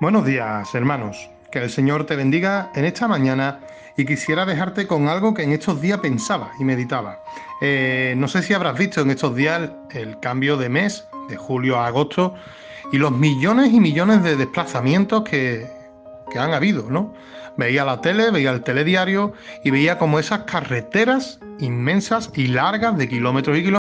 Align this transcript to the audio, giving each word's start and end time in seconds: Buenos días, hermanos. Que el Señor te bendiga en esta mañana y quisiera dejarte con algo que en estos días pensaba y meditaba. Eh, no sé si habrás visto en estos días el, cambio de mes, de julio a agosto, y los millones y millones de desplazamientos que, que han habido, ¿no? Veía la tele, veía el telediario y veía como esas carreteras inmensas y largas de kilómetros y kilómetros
Buenos 0.00 0.26
días, 0.26 0.74
hermanos. 0.74 1.30
Que 1.52 1.60
el 1.60 1.70
Señor 1.70 2.04
te 2.04 2.16
bendiga 2.16 2.72
en 2.74 2.84
esta 2.84 3.06
mañana 3.06 3.60
y 3.96 4.04
quisiera 4.04 4.44
dejarte 4.44 4.88
con 4.88 5.08
algo 5.08 5.34
que 5.34 5.44
en 5.44 5.52
estos 5.52 5.80
días 5.80 6.00
pensaba 6.00 6.50
y 6.58 6.64
meditaba. 6.64 7.22
Eh, 7.60 8.14
no 8.16 8.26
sé 8.26 8.42
si 8.42 8.52
habrás 8.54 8.76
visto 8.76 9.02
en 9.02 9.12
estos 9.12 9.36
días 9.36 9.70
el, 9.92 10.18
cambio 10.18 10.56
de 10.56 10.68
mes, 10.68 11.06
de 11.28 11.36
julio 11.36 11.78
a 11.78 11.86
agosto, 11.86 12.34
y 12.90 12.98
los 12.98 13.12
millones 13.12 13.72
y 13.72 13.78
millones 13.78 14.24
de 14.24 14.34
desplazamientos 14.36 15.22
que, 15.22 15.68
que 16.32 16.38
han 16.40 16.52
habido, 16.52 16.90
¿no? 16.90 17.14
Veía 17.56 17.84
la 17.84 18.00
tele, 18.00 18.32
veía 18.32 18.50
el 18.50 18.64
telediario 18.64 19.32
y 19.62 19.70
veía 19.70 19.96
como 19.96 20.18
esas 20.18 20.40
carreteras 20.40 21.38
inmensas 21.60 22.32
y 22.34 22.48
largas 22.48 22.98
de 22.98 23.08
kilómetros 23.08 23.56
y 23.56 23.60
kilómetros 23.60 23.83